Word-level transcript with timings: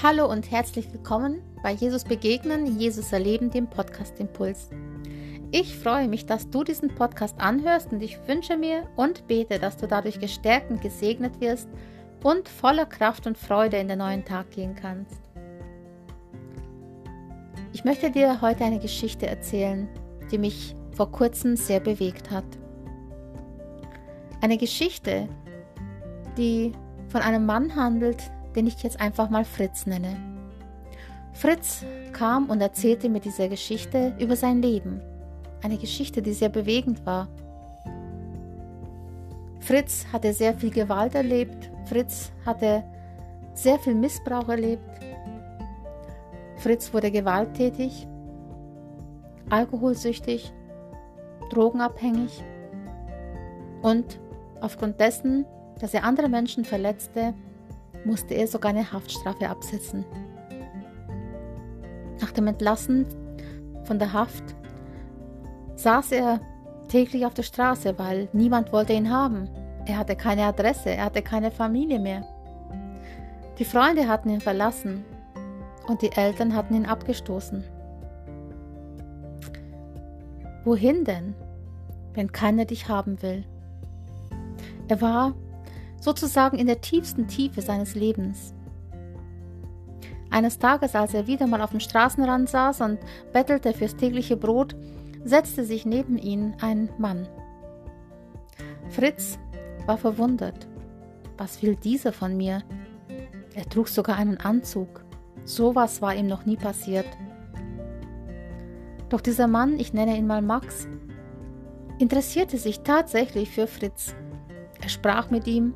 Hallo 0.00 0.30
und 0.30 0.48
herzlich 0.52 0.92
willkommen 0.92 1.42
bei 1.60 1.72
Jesus 1.72 2.04
Begegnen, 2.04 2.78
Jesus 2.78 3.12
Erleben, 3.12 3.50
dem 3.50 3.68
Podcast 3.68 4.20
Impuls. 4.20 4.70
Ich 5.50 5.76
freue 5.76 6.06
mich, 6.06 6.24
dass 6.24 6.48
du 6.48 6.62
diesen 6.62 6.94
Podcast 6.94 7.34
anhörst 7.40 7.90
und 7.92 8.00
ich 8.00 8.16
wünsche 8.28 8.56
mir 8.56 8.88
und 8.94 9.26
bete, 9.26 9.58
dass 9.58 9.76
du 9.76 9.88
dadurch 9.88 10.20
gestärkt 10.20 10.70
und 10.70 10.80
gesegnet 10.80 11.40
wirst 11.40 11.68
und 12.22 12.48
voller 12.48 12.86
Kraft 12.86 13.26
und 13.26 13.36
Freude 13.36 13.78
in 13.78 13.88
den 13.88 13.98
neuen 13.98 14.24
Tag 14.24 14.52
gehen 14.52 14.76
kannst. 14.76 15.20
Ich 17.72 17.82
möchte 17.82 18.12
dir 18.12 18.40
heute 18.40 18.62
eine 18.62 18.78
Geschichte 18.78 19.26
erzählen, 19.26 19.88
die 20.30 20.38
mich 20.38 20.76
vor 20.92 21.10
kurzem 21.10 21.56
sehr 21.56 21.80
bewegt 21.80 22.30
hat. 22.30 22.46
Eine 24.42 24.58
Geschichte, 24.58 25.28
die 26.36 26.70
von 27.08 27.20
einem 27.20 27.46
Mann 27.46 27.74
handelt, 27.74 28.30
den 28.54 28.66
ich 28.66 28.82
jetzt 28.82 29.00
einfach 29.00 29.30
mal 29.30 29.44
Fritz 29.44 29.86
nenne. 29.86 30.16
Fritz 31.32 31.84
kam 32.12 32.50
und 32.50 32.60
erzählte 32.60 33.08
mir 33.08 33.20
diese 33.20 33.48
Geschichte 33.48 34.14
über 34.18 34.36
sein 34.36 34.60
Leben. 34.60 35.00
Eine 35.62 35.76
Geschichte, 35.76 36.22
die 36.22 36.32
sehr 36.32 36.48
bewegend 36.48 37.04
war. 37.06 37.28
Fritz 39.60 40.06
hatte 40.12 40.32
sehr 40.32 40.54
viel 40.54 40.70
Gewalt 40.70 41.14
erlebt. 41.14 41.70
Fritz 41.84 42.32
hatte 42.46 42.84
sehr 43.54 43.78
viel 43.78 43.94
Missbrauch 43.94 44.48
erlebt. 44.48 44.82
Fritz 46.56 46.92
wurde 46.92 47.10
gewalttätig, 47.10 48.08
alkoholsüchtig, 49.48 50.52
drogenabhängig 51.50 52.42
und 53.82 54.18
aufgrund 54.60 54.98
dessen, 54.98 55.46
dass 55.78 55.94
er 55.94 56.04
andere 56.04 56.28
Menschen 56.28 56.64
verletzte, 56.64 57.34
musste 58.08 58.34
er 58.34 58.48
sogar 58.48 58.70
eine 58.70 58.90
Haftstrafe 58.90 59.48
absetzen. 59.48 60.04
Nach 62.20 62.32
dem 62.32 62.46
Entlassen 62.48 63.06
von 63.84 63.98
der 63.98 64.12
Haft 64.12 64.42
saß 65.76 66.12
er 66.12 66.40
täglich 66.88 67.24
auf 67.26 67.34
der 67.34 67.44
Straße, 67.44 67.98
weil 67.98 68.28
niemand 68.32 68.72
wollte 68.72 68.94
ihn 68.94 69.10
haben. 69.10 69.48
Er 69.86 69.98
hatte 69.98 70.16
keine 70.16 70.44
Adresse, 70.44 70.90
er 70.90 71.04
hatte 71.04 71.22
keine 71.22 71.50
Familie 71.50 72.00
mehr. 72.00 72.24
Die 73.58 73.64
Freunde 73.64 74.08
hatten 74.08 74.30
ihn 74.30 74.40
verlassen 74.40 75.04
und 75.86 76.02
die 76.02 76.12
Eltern 76.12 76.54
hatten 76.54 76.74
ihn 76.74 76.86
abgestoßen. 76.86 77.62
Wohin 80.64 81.04
denn, 81.04 81.34
wenn 82.14 82.32
keiner 82.32 82.64
dich 82.64 82.88
haben 82.88 83.20
will? 83.22 83.44
Er 84.88 85.00
war 85.00 85.34
sozusagen 86.00 86.58
in 86.58 86.66
der 86.66 86.80
tiefsten 86.80 87.26
Tiefe 87.26 87.62
seines 87.62 87.94
Lebens. 87.94 88.54
Eines 90.30 90.58
Tages, 90.58 90.94
als 90.94 91.14
er 91.14 91.26
wieder 91.26 91.46
mal 91.46 91.62
auf 91.62 91.70
dem 91.70 91.80
Straßenrand 91.80 92.48
saß 92.48 92.82
und 92.82 92.98
bettelte 93.32 93.72
fürs 93.72 93.96
tägliche 93.96 94.36
Brot, 94.36 94.76
setzte 95.24 95.64
sich 95.64 95.86
neben 95.86 96.18
ihn 96.18 96.54
ein 96.60 96.90
Mann. 96.98 97.28
Fritz 98.90 99.38
war 99.86 99.96
verwundert. 99.96 100.68
Was 101.36 101.62
will 101.62 101.76
dieser 101.76 102.12
von 102.12 102.36
mir? 102.36 102.62
Er 103.54 103.68
trug 103.68 103.88
sogar 103.88 104.16
einen 104.16 104.38
Anzug. 104.38 105.04
Sowas 105.44 106.02
war 106.02 106.14
ihm 106.14 106.26
noch 106.26 106.44
nie 106.44 106.56
passiert. 106.56 107.06
Doch 109.08 109.20
dieser 109.20 109.46
Mann, 109.46 109.78
ich 109.78 109.94
nenne 109.94 110.16
ihn 110.16 110.26
mal 110.26 110.42
Max, 110.42 110.86
interessierte 111.98 112.58
sich 112.58 112.80
tatsächlich 112.80 113.50
für 113.50 113.66
Fritz. 113.66 114.14
Er 114.82 114.88
sprach 114.88 115.30
mit 115.30 115.46
ihm, 115.46 115.74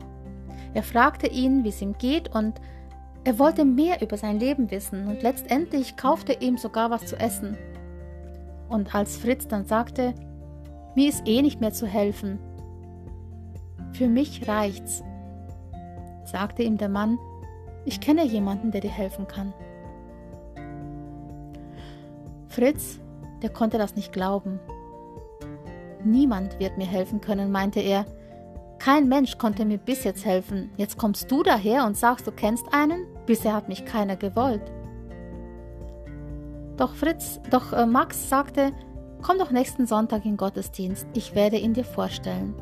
er 0.74 0.82
fragte 0.82 1.26
ihn, 1.26 1.64
wie 1.64 1.68
es 1.68 1.82
ihm 1.82 1.94
geht 1.98 2.34
und 2.34 2.60
er 3.24 3.38
wollte 3.38 3.64
mehr 3.64 4.02
über 4.02 4.16
sein 4.16 4.40
Leben 4.40 4.70
wissen 4.70 5.06
und 5.06 5.22
letztendlich 5.22 5.96
kaufte 5.96 6.32
ihm 6.32 6.56
sogar 6.56 6.90
was 6.90 7.06
zu 7.06 7.16
essen. 7.16 7.56
Und 8.68 8.94
als 8.94 9.16
Fritz 9.16 9.46
dann 9.46 9.64
sagte, 9.64 10.14
mir 10.94 11.08
ist 11.08 11.26
eh 11.26 11.42
nicht 11.42 11.60
mehr 11.60 11.72
zu 11.72 11.86
helfen, 11.86 12.38
für 13.92 14.08
mich 14.08 14.48
reicht's, 14.48 15.02
sagte 16.24 16.62
ihm 16.62 16.78
der 16.78 16.88
Mann, 16.88 17.18
ich 17.84 18.00
kenne 18.00 18.24
jemanden, 18.24 18.70
der 18.70 18.80
dir 18.80 18.90
helfen 18.90 19.26
kann. 19.26 19.52
Fritz, 22.48 23.00
der 23.42 23.50
konnte 23.50 23.78
das 23.78 23.96
nicht 23.96 24.12
glauben. 24.12 24.58
Niemand 26.04 26.58
wird 26.58 26.78
mir 26.78 26.86
helfen 26.86 27.20
können, 27.20 27.50
meinte 27.50 27.80
er, 27.80 28.04
kein 28.84 29.08
Mensch 29.08 29.38
konnte 29.38 29.64
mir 29.64 29.78
bis 29.78 30.02
jetzt 30.02 30.24
helfen. 30.24 30.70
Jetzt 30.76 30.98
kommst 30.98 31.30
du 31.30 31.44
daher 31.44 31.86
und 31.86 31.96
sagst, 31.96 32.26
du 32.26 32.32
kennst 32.32 32.66
einen? 32.74 33.06
Bisher 33.26 33.54
hat 33.54 33.68
mich 33.68 33.84
keiner 33.84 34.16
gewollt. 34.16 34.72
Doch 36.76 36.92
Fritz, 36.96 37.38
doch 37.50 37.72
äh, 37.72 37.86
Max 37.86 38.28
sagte, 38.28 38.72
komm 39.22 39.38
doch 39.38 39.52
nächsten 39.52 39.86
Sonntag 39.86 40.24
in 40.24 40.36
Gottesdienst, 40.36 41.06
ich 41.14 41.36
werde 41.36 41.58
ihn 41.58 41.74
dir 41.74 41.84
vorstellen. 41.84 42.54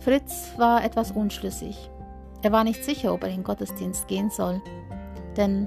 Fritz 0.00 0.52
war 0.58 0.84
etwas 0.84 1.12
unschlüssig. 1.12 1.90
Er 2.42 2.52
war 2.52 2.64
nicht 2.64 2.84
sicher, 2.84 3.14
ob 3.14 3.22
er 3.22 3.30
in 3.30 3.42
Gottesdienst 3.42 4.06
gehen 4.06 4.28
soll, 4.28 4.60
denn 5.38 5.66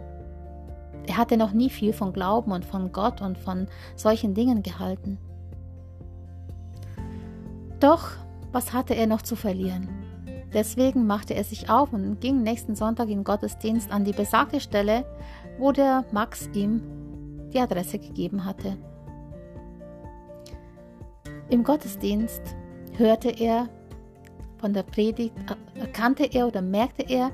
er 1.08 1.18
hatte 1.18 1.38
noch 1.38 1.54
nie 1.54 1.72
viel 1.72 1.92
von 1.92 2.14
Glauben 2.14 2.52
und 2.52 2.66
von 2.66 2.92
Gott 2.92 3.20
und 3.20 3.40
von 3.40 3.68
solchen 3.96 4.36
Dingen 4.36 4.62
gehalten. 4.62 5.18
Doch, 7.82 8.12
was 8.52 8.74
hatte 8.74 8.94
er 8.94 9.08
noch 9.08 9.24
zu 9.24 9.36
verlieren? 9.36 9.90
Deswegen 10.54 11.08
machte 11.08 11.34
er 11.34 11.44
sich 11.44 11.70
auf 11.70 11.94
und 11.94 12.22
ging 12.22 12.44
nächsten 12.44 12.76
Sonntag 12.76 13.10
in 13.10 13.24
Gottesdienst 13.24 13.92
an 13.92 14.06
die 14.06 14.14
besagte 14.14 14.60
Stelle, 14.60 15.04
wo 15.58 15.72
der 15.72 16.06
Max 16.12 16.48
ihm 16.54 16.84
die 17.52 17.60
Adresse 17.60 17.98
gegeben 17.98 18.46
hatte. 18.46 18.78
Im 21.50 21.64
Gottesdienst 21.64 22.56
hörte 22.98 23.30
er 23.30 23.68
von 24.60 24.74
der 24.74 24.84
Predigt, 24.84 25.34
erkannte 25.74 26.26
er 26.26 26.48
oder 26.48 26.62
merkte 26.62 27.04
er, 27.10 27.32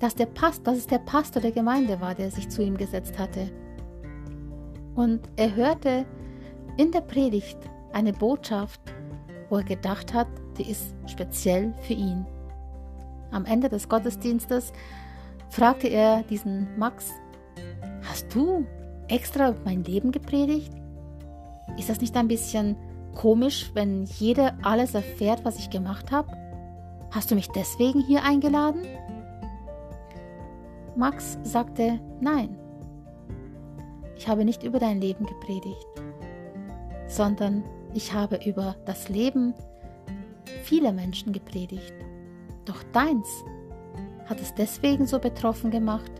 dass, 0.00 0.16
der 0.16 0.26
Past, 0.26 0.66
dass 0.66 0.76
es 0.76 0.86
der 0.88 0.98
Pastor 0.98 1.40
der 1.40 1.52
Gemeinde 1.52 2.00
war, 2.00 2.16
der 2.16 2.32
sich 2.32 2.48
zu 2.48 2.62
ihm 2.62 2.76
gesetzt 2.76 3.16
hatte. 3.16 3.48
Und 4.96 5.20
er 5.36 5.54
hörte 5.54 6.04
in 6.76 6.90
der 6.90 7.00
Predigt 7.02 7.58
eine 7.92 8.12
Botschaft, 8.12 8.80
wo 9.48 9.56
er 9.56 9.64
gedacht 9.64 10.14
hat, 10.14 10.28
die 10.58 10.70
ist 10.70 10.94
speziell 11.06 11.72
für 11.82 11.94
ihn. 11.94 12.26
Am 13.30 13.44
Ende 13.44 13.68
des 13.68 13.88
Gottesdienstes 13.88 14.72
fragte 15.48 15.88
er 15.88 16.22
diesen 16.22 16.68
Max, 16.78 17.10
hast 18.02 18.34
du 18.34 18.66
extra 19.08 19.54
mein 19.64 19.84
Leben 19.84 20.12
gepredigt? 20.12 20.72
Ist 21.78 21.88
das 21.88 22.00
nicht 22.00 22.16
ein 22.16 22.28
bisschen 22.28 22.76
komisch, 23.14 23.70
wenn 23.74 24.04
jeder 24.04 24.56
alles 24.62 24.94
erfährt, 24.94 25.44
was 25.44 25.58
ich 25.58 25.70
gemacht 25.70 26.12
habe? 26.12 26.28
Hast 27.10 27.30
du 27.30 27.34
mich 27.34 27.48
deswegen 27.48 28.00
hier 28.00 28.22
eingeladen? 28.24 28.82
Max 30.96 31.38
sagte, 31.42 31.98
nein, 32.20 32.56
ich 34.16 34.28
habe 34.28 34.44
nicht 34.44 34.62
über 34.62 34.78
dein 34.78 35.00
Leben 35.00 35.26
gepredigt, 35.26 35.86
sondern 37.08 37.64
ich 37.94 38.12
habe 38.12 38.40
über 38.44 38.76
das 38.84 39.08
Leben 39.08 39.54
vieler 40.64 40.92
Menschen 40.92 41.32
gepredigt. 41.32 41.94
Doch 42.64 42.82
deins 42.92 43.28
hat 44.26 44.40
es 44.40 44.54
deswegen 44.54 45.06
so 45.06 45.18
betroffen 45.18 45.70
gemacht, 45.70 46.10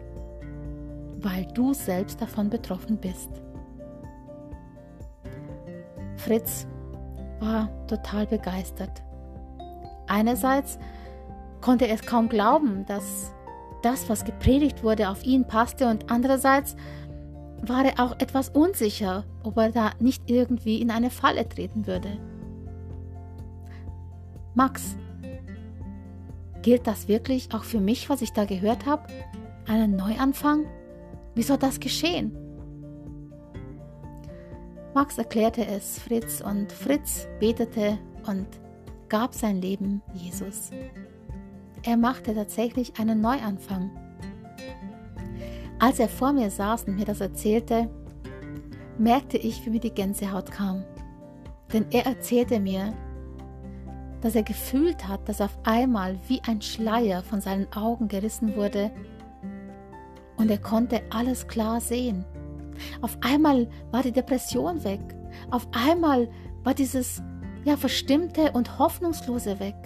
weil 1.18 1.46
du 1.54 1.74
selbst 1.74 2.20
davon 2.20 2.48
betroffen 2.48 2.96
bist. 2.98 3.30
Fritz 6.16 6.66
war 7.40 7.68
total 7.86 8.26
begeistert. 8.26 9.02
Einerseits 10.06 10.78
konnte 11.60 11.86
er 11.86 11.94
es 11.94 12.02
kaum 12.02 12.28
glauben, 12.28 12.84
dass 12.86 13.32
das, 13.82 14.08
was 14.08 14.24
gepredigt 14.24 14.82
wurde, 14.82 15.08
auf 15.10 15.24
ihn 15.24 15.46
passte 15.46 15.88
und 15.88 16.10
andererseits 16.10 16.76
war 17.68 17.84
er 17.84 18.00
auch 18.00 18.18
etwas 18.18 18.48
unsicher, 18.50 19.24
ob 19.42 19.56
er 19.56 19.70
da 19.70 19.92
nicht 20.00 20.30
irgendwie 20.30 20.80
in 20.80 20.90
eine 20.90 21.10
Falle 21.10 21.48
treten 21.48 21.86
würde. 21.86 22.18
Max, 24.54 24.96
gilt 26.62 26.86
das 26.86 27.08
wirklich 27.08 27.52
auch 27.52 27.64
für 27.64 27.80
mich, 27.80 28.08
was 28.08 28.22
ich 28.22 28.32
da 28.32 28.44
gehört 28.44 28.86
habe? 28.86 29.02
Einen 29.66 29.96
Neuanfang? 29.96 30.66
Wie 31.34 31.42
soll 31.42 31.58
das 31.58 31.80
geschehen? 31.80 32.36
Max 34.94 35.18
erklärte 35.18 35.66
es 35.66 35.98
Fritz 35.98 36.40
und 36.40 36.70
Fritz 36.70 37.26
betete 37.40 37.98
und 38.26 38.46
gab 39.08 39.34
sein 39.34 39.60
Leben 39.60 40.02
Jesus. 40.12 40.70
Er 41.82 41.96
machte 41.96 42.34
tatsächlich 42.34 42.98
einen 42.98 43.20
Neuanfang. 43.20 43.90
Als 45.78 45.98
er 45.98 46.08
vor 46.08 46.32
mir 46.32 46.50
saß 46.50 46.84
und 46.84 46.96
mir 46.96 47.04
das 47.04 47.20
erzählte, 47.20 47.90
merkte 48.98 49.36
ich, 49.36 49.64
wie 49.66 49.70
mir 49.70 49.80
die 49.80 49.94
Gänsehaut 49.94 50.50
kam. 50.50 50.84
Denn 51.72 51.86
er 51.90 52.06
erzählte 52.06 52.60
mir, 52.60 52.92
dass 54.20 54.34
er 54.34 54.42
gefühlt 54.42 55.06
hat, 55.06 55.28
dass 55.28 55.40
auf 55.40 55.58
einmal 55.64 56.18
wie 56.28 56.40
ein 56.46 56.62
Schleier 56.62 57.22
von 57.22 57.40
seinen 57.40 57.70
Augen 57.74 58.08
gerissen 58.08 58.56
wurde 58.56 58.90
und 60.36 60.50
er 60.50 60.58
konnte 60.58 61.02
alles 61.10 61.46
klar 61.46 61.80
sehen. 61.80 62.24
Auf 63.02 63.16
einmal 63.20 63.68
war 63.90 64.02
die 64.02 64.12
Depression 64.12 64.82
weg. 64.84 65.00
Auf 65.50 65.68
einmal 65.72 66.28
war 66.62 66.74
dieses 66.74 67.22
ja 67.64 67.76
verstimmte 67.76 68.52
und 68.52 68.78
hoffnungslose 68.78 69.58
weg. 69.60 69.76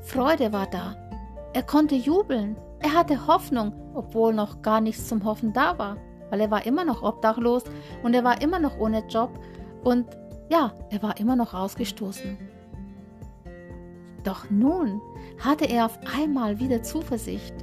Freude 0.00 0.52
war 0.52 0.66
da. 0.66 0.96
Er 1.52 1.62
konnte 1.62 1.94
jubeln. 1.94 2.56
Er 2.80 2.94
hatte 2.94 3.26
Hoffnung, 3.26 3.72
obwohl 4.00 4.32
noch 4.32 4.62
gar 4.62 4.80
nichts 4.80 5.08
zum 5.08 5.24
Hoffen 5.24 5.52
da 5.52 5.78
war, 5.78 5.98
weil 6.30 6.40
er 6.40 6.50
war 6.50 6.64
immer 6.64 6.84
noch 6.84 7.02
obdachlos 7.02 7.64
und 8.02 8.14
er 8.14 8.24
war 8.24 8.40
immer 8.40 8.58
noch 8.58 8.78
ohne 8.78 9.06
Job 9.08 9.30
und 9.84 10.06
ja, 10.50 10.72
er 10.90 11.02
war 11.02 11.20
immer 11.20 11.36
noch 11.36 11.52
ausgestoßen. 11.52 12.38
Doch 14.24 14.50
nun 14.50 15.00
hatte 15.38 15.66
er 15.66 15.86
auf 15.86 15.98
einmal 16.16 16.58
wieder 16.58 16.82
Zuversicht. 16.82 17.54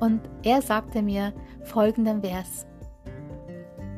Und 0.00 0.20
er 0.42 0.62
sagte 0.62 1.02
mir 1.02 1.32
folgenden 1.62 2.22
Vers. 2.22 2.66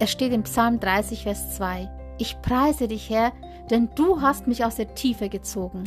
Es 0.01 0.11
steht 0.11 0.33
im 0.33 0.43
Psalm 0.43 0.81
30, 0.81 1.23
Vers 1.23 1.57
2. 1.57 1.89
Ich 2.19 2.41
preise 2.43 2.89
dich, 2.89 3.09
Herr, 3.11 3.33
denn 3.71 3.89
du 3.95 4.21
hast 4.21 4.47
mich 4.47 4.65
aus 4.65 4.77
der 4.77 4.95
Tiefe 4.95 5.29
gezogen. 5.29 5.85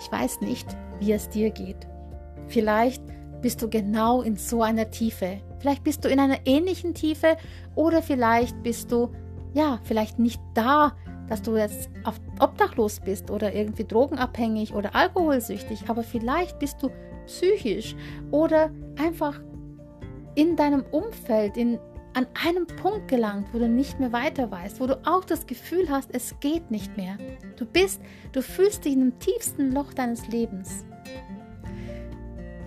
Ich 0.00 0.12
weiß 0.12 0.40
nicht, 0.42 0.68
wie 1.00 1.12
es 1.12 1.28
dir 1.28 1.50
geht. 1.50 1.86
Vielleicht 2.48 3.02
bist 3.40 3.62
du 3.62 3.68
genau 3.68 4.22
in 4.22 4.36
so 4.36 4.62
einer 4.62 4.90
Tiefe. 4.90 5.40
Vielleicht 5.60 5.84
bist 5.84 6.04
du 6.04 6.08
in 6.08 6.20
einer 6.20 6.38
ähnlichen 6.44 6.94
Tiefe 6.94 7.36
oder 7.74 8.02
vielleicht 8.02 8.62
bist 8.62 8.90
du, 8.92 9.10
ja, 9.54 9.80
vielleicht 9.84 10.18
nicht 10.18 10.40
da, 10.54 10.96
dass 11.28 11.42
du 11.42 11.56
jetzt 11.56 11.90
obdachlos 12.40 13.00
bist 13.00 13.30
oder 13.30 13.54
irgendwie 13.54 13.84
drogenabhängig 13.84 14.74
oder 14.74 14.94
alkoholsüchtig, 14.94 15.84
aber 15.88 16.02
vielleicht 16.02 16.58
bist 16.58 16.82
du 16.82 16.90
psychisch 17.26 17.94
oder 18.30 18.70
einfach 18.98 19.40
in 20.34 20.56
deinem 20.56 20.84
Umfeld, 20.90 21.56
in, 21.56 21.78
an 22.14 22.26
einem 22.46 22.66
Punkt 22.66 23.08
gelangt, 23.08 23.48
wo 23.52 23.58
du 23.58 23.68
nicht 23.68 24.00
mehr 24.00 24.12
weiter 24.12 24.50
weißt, 24.50 24.80
wo 24.80 24.86
du 24.86 24.98
auch 25.04 25.24
das 25.24 25.46
Gefühl 25.46 25.90
hast, 25.90 26.10
es 26.14 26.34
geht 26.40 26.70
nicht 26.70 26.96
mehr. 26.96 27.18
Du 27.56 27.66
bist, 27.66 28.00
du 28.32 28.40
fühlst 28.40 28.84
dich 28.84 28.94
in 28.94 29.00
dem 29.00 29.18
tiefsten 29.18 29.72
Loch 29.72 29.92
deines 29.92 30.26
Lebens. 30.28 30.84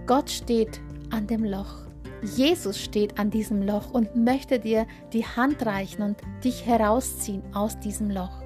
Gott 0.07 0.29
steht 0.29 0.81
an 1.11 1.27
dem 1.27 1.43
Loch. 1.43 1.81
Jesus 2.23 2.79
steht 2.79 3.17
an 3.19 3.29
diesem 3.29 3.61
Loch 3.61 3.91
und 3.91 4.15
möchte 4.15 4.59
dir 4.59 4.85
die 5.13 5.25
Hand 5.25 5.65
reichen 5.65 6.03
und 6.03 6.17
dich 6.43 6.65
herausziehen 6.65 7.41
aus 7.53 7.79
diesem 7.79 8.11
Loch. 8.11 8.43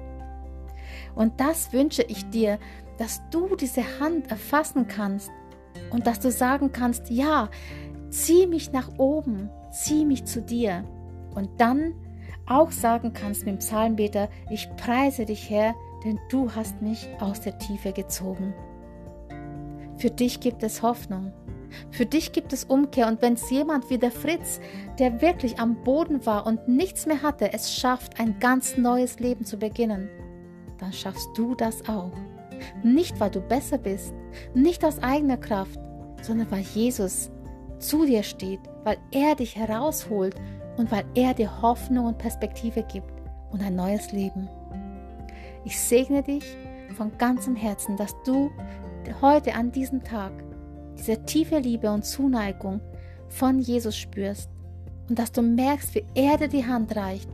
Und 1.14 1.40
das 1.40 1.72
wünsche 1.72 2.02
ich 2.02 2.28
dir, 2.30 2.58
dass 2.98 3.20
du 3.30 3.54
diese 3.56 3.82
Hand 4.00 4.30
erfassen 4.30 4.86
kannst 4.86 5.30
und 5.90 6.06
dass 6.06 6.20
du 6.20 6.30
sagen 6.30 6.72
kannst, 6.72 7.10
ja, 7.10 7.50
zieh 8.10 8.46
mich 8.46 8.72
nach 8.72 8.98
oben, 8.98 9.50
zieh 9.70 10.04
mich 10.04 10.24
zu 10.24 10.40
dir. 10.40 10.84
Und 11.34 11.60
dann 11.60 11.94
auch 12.46 12.70
sagen 12.70 13.12
kannst 13.12 13.44
mit 13.44 13.56
dem 13.56 13.58
Psalmbeter, 13.58 14.28
ich 14.50 14.68
preise 14.76 15.26
dich 15.26 15.50
Herr, 15.50 15.74
denn 16.04 16.18
du 16.30 16.54
hast 16.54 16.80
mich 16.80 17.08
aus 17.20 17.40
der 17.40 17.58
Tiefe 17.58 17.92
gezogen. 17.92 18.54
Für 19.98 20.10
dich 20.10 20.40
gibt 20.40 20.62
es 20.62 20.82
Hoffnung. 20.82 21.32
Für 21.90 22.06
dich 22.06 22.32
gibt 22.32 22.52
es 22.52 22.64
Umkehr 22.64 23.06
und 23.08 23.22
wenn 23.22 23.34
es 23.34 23.50
jemand 23.50 23.90
wie 23.90 23.98
der 23.98 24.10
Fritz, 24.10 24.60
der 24.98 25.20
wirklich 25.20 25.58
am 25.58 25.82
Boden 25.82 26.24
war 26.24 26.46
und 26.46 26.68
nichts 26.68 27.06
mehr 27.06 27.22
hatte, 27.22 27.52
es 27.52 27.74
schafft, 27.74 28.20
ein 28.20 28.38
ganz 28.38 28.76
neues 28.76 29.18
Leben 29.18 29.44
zu 29.44 29.58
beginnen, 29.58 30.08
dann 30.78 30.92
schaffst 30.92 31.28
du 31.34 31.54
das 31.54 31.88
auch. 31.88 32.12
Nicht, 32.82 33.18
weil 33.20 33.30
du 33.30 33.40
besser 33.40 33.78
bist, 33.78 34.14
nicht 34.54 34.84
aus 34.84 35.02
eigener 35.02 35.36
Kraft, 35.36 35.78
sondern 36.22 36.50
weil 36.50 36.64
Jesus 36.74 37.30
zu 37.78 38.06
dir 38.06 38.22
steht, 38.22 38.60
weil 38.84 38.96
er 39.10 39.34
dich 39.34 39.56
herausholt 39.56 40.34
und 40.76 40.90
weil 40.90 41.04
er 41.14 41.34
dir 41.34 41.62
Hoffnung 41.62 42.06
und 42.06 42.18
Perspektive 42.18 42.82
gibt 42.82 43.12
und 43.50 43.62
ein 43.62 43.76
neues 43.76 44.12
Leben. 44.12 44.48
Ich 45.64 45.78
segne 45.78 46.22
dich 46.22 46.56
von 46.96 47.16
ganzem 47.18 47.56
Herzen, 47.56 47.96
dass 47.96 48.14
du 48.24 48.50
heute 49.20 49.54
an 49.54 49.72
diesem 49.72 50.02
Tag 50.02 50.32
diese 50.98 51.24
tiefe 51.24 51.58
Liebe 51.58 51.90
und 51.90 52.04
Zuneigung 52.04 52.80
von 53.28 53.58
Jesus 53.58 53.96
spürst 53.96 54.50
und 55.08 55.18
dass 55.18 55.32
du 55.32 55.42
merkst, 55.42 55.94
wie 55.94 56.04
er 56.14 56.36
dir 56.38 56.48
die 56.48 56.66
Hand 56.66 56.96
reicht, 56.96 57.28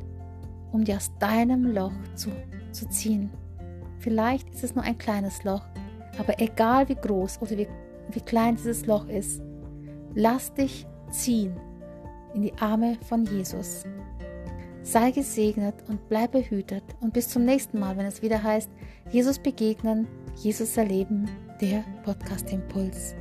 um 0.72 0.84
dir 0.84 0.96
aus 0.96 1.10
deinem 1.18 1.64
Loch 1.72 1.92
zu, 2.14 2.30
zu 2.72 2.88
ziehen. 2.88 3.30
Vielleicht 3.98 4.50
ist 4.50 4.64
es 4.64 4.74
nur 4.74 4.84
ein 4.84 4.98
kleines 4.98 5.44
Loch, 5.44 5.62
aber 6.18 6.40
egal 6.40 6.88
wie 6.88 6.96
groß 6.96 7.40
oder 7.40 7.56
wie, 7.56 7.68
wie 8.10 8.20
klein 8.20 8.56
dieses 8.56 8.86
Loch 8.86 9.08
ist, 9.08 9.40
lass 10.14 10.52
dich 10.54 10.86
ziehen 11.10 11.54
in 12.34 12.42
die 12.42 12.54
Arme 12.58 12.98
von 13.08 13.24
Jesus. 13.24 13.84
Sei 14.82 15.12
gesegnet 15.12 15.76
und 15.88 16.08
bleib 16.08 16.32
behütet 16.32 16.82
und 17.00 17.12
bis 17.12 17.28
zum 17.28 17.44
nächsten 17.44 17.78
Mal, 17.78 17.96
wenn 17.96 18.06
es 18.06 18.22
wieder 18.22 18.42
heißt, 18.42 18.70
Jesus 19.10 19.38
begegnen, 19.38 20.08
Jesus 20.36 20.76
erleben, 20.76 21.28
der 21.62 21.84
Podcast 22.04 22.50
Impuls. 22.50 23.14